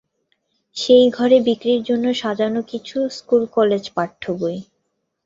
সেই 0.75 1.05
ঘরে 1.09 1.37
বিক্রির 1.47 1.81
জন্যে 1.83 2.11
সাজানো 2.13 2.61
কিছু 2.71 2.97
স্কুলকলেজপাঠ্য 3.09 4.23
বই। 4.39 4.57